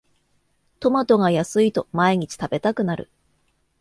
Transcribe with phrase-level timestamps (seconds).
[0.79, 3.11] トマトが安いと毎日食べたくなる